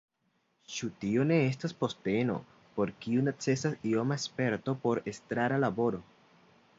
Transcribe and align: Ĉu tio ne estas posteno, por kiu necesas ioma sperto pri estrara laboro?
Ĉu 0.75 0.87
tio 1.03 1.25
ne 1.31 1.35
estas 1.49 1.75
posteno, 1.83 2.37
por 2.77 2.93
kiu 3.03 3.25
necesas 3.27 3.77
ioma 3.91 4.17
sperto 4.25 4.75
pri 4.87 5.05
estrara 5.13 5.61
laboro? 5.65 6.01